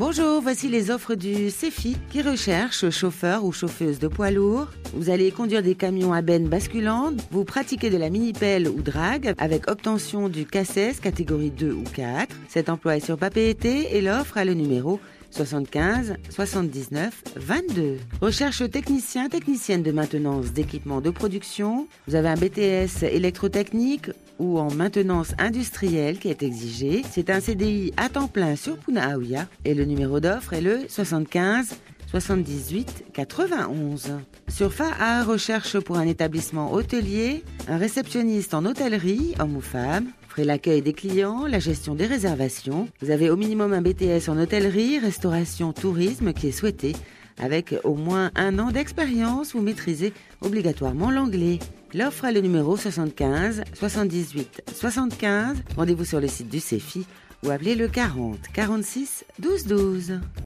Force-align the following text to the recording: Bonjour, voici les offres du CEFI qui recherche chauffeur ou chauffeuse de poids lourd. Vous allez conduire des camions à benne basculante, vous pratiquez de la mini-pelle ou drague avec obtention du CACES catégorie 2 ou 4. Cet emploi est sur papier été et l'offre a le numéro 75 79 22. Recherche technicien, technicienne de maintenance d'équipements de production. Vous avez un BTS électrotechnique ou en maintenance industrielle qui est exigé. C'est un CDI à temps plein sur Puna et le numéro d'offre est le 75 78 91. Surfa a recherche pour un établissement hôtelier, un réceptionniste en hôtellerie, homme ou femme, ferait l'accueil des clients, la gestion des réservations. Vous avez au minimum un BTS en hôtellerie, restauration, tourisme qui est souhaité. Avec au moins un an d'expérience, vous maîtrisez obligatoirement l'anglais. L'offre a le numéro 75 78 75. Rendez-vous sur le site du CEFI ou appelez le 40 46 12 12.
Bonjour, 0.00 0.40
voici 0.40 0.70
les 0.70 0.90
offres 0.90 1.14
du 1.14 1.50
CEFI 1.50 1.94
qui 2.08 2.22
recherche 2.22 2.88
chauffeur 2.88 3.44
ou 3.44 3.52
chauffeuse 3.52 3.98
de 3.98 4.08
poids 4.08 4.30
lourd. 4.30 4.68
Vous 4.94 5.10
allez 5.10 5.30
conduire 5.30 5.62
des 5.62 5.74
camions 5.74 6.14
à 6.14 6.22
benne 6.22 6.48
basculante, 6.48 7.20
vous 7.30 7.44
pratiquez 7.44 7.90
de 7.90 7.98
la 7.98 8.08
mini-pelle 8.08 8.66
ou 8.66 8.80
drague 8.80 9.34
avec 9.36 9.70
obtention 9.70 10.30
du 10.30 10.46
CACES 10.46 11.00
catégorie 11.02 11.50
2 11.50 11.72
ou 11.72 11.84
4. 11.84 12.34
Cet 12.48 12.70
emploi 12.70 12.96
est 12.96 13.04
sur 13.04 13.18
papier 13.18 13.50
été 13.50 13.94
et 13.94 14.00
l'offre 14.00 14.38
a 14.38 14.46
le 14.46 14.54
numéro 14.54 15.00
75 15.30 16.14
79 16.28 17.22
22. 17.36 17.98
Recherche 18.20 18.68
technicien, 18.70 19.28
technicienne 19.28 19.82
de 19.82 19.92
maintenance 19.92 20.52
d'équipements 20.52 21.00
de 21.00 21.10
production. 21.10 21.86
Vous 22.06 22.14
avez 22.14 22.28
un 22.28 22.34
BTS 22.34 23.02
électrotechnique 23.02 24.10
ou 24.38 24.58
en 24.58 24.72
maintenance 24.72 25.34
industrielle 25.38 26.18
qui 26.18 26.28
est 26.28 26.42
exigé. 26.42 27.02
C'est 27.10 27.30
un 27.30 27.40
CDI 27.40 27.92
à 27.96 28.08
temps 28.08 28.28
plein 28.28 28.56
sur 28.56 28.76
Puna 28.78 29.16
et 29.64 29.74
le 29.74 29.84
numéro 29.84 30.20
d'offre 30.20 30.54
est 30.54 30.60
le 30.60 30.80
75 30.88 31.76
78 32.10 33.04
91. 33.12 34.18
Surfa 34.48 34.86
a 34.98 35.22
recherche 35.22 35.78
pour 35.78 35.96
un 35.96 36.08
établissement 36.08 36.72
hôtelier, 36.72 37.44
un 37.68 37.76
réceptionniste 37.76 38.52
en 38.52 38.64
hôtellerie, 38.64 39.36
homme 39.38 39.56
ou 39.56 39.60
femme, 39.60 40.08
ferait 40.28 40.42
l'accueil 40.44 40.82
des 40.82 40.92
clients, 40.92 41.46
la 41.46 41.60
gestion 41.60 41.94
des 41.94 42.06
réservations. 42.06 42.88
Vous 43.00 43.10
avez 43.10 43.30
au 43.30 43.36
minimum 43.36 43.72
un 43.72 43.80
BTS 43.80 44.28
en 44.28 44.36
hôtellerie, 44.38 44.98
restauration, 44.98 45.72
tourisme 45.72 46.32
qui 46.32 46.48
est 46.48 46.52
souhaité. 46.52 46.96
Avec 47.38 47.76
au 47.84 47.94
moins 47.94 48.32
un 48.34 48.58
an 48.58 48.72
d'expérience, 48.72 49.52
vous 49.52 49.62
maîtrisez 49.62 50.12
obligatoirement 50.40 51.12
l'anglais. 51.12 51.60
L'offre 51.94 52.24
a 52.24 52.32
le 52.32 52.40
numéro 52.40 52.76
75 52.76 53.62
78 53.74 54.62
75. 54.74 55.58
Rendez-vous 55.76 56.04
sur 56.04 56.20
le 56.20 56.26
site 56.26 56.48
du 56.48 56.58
CEFI 56.58 57.06
ou 57.44 57.50
appelez 57.50 57.76
le 57.76 57.86
40 57.86 58.36
46 58.52 59.24
12 59.38 59.66
12. 59.66 60.20